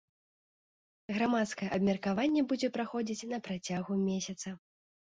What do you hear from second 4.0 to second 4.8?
месяца.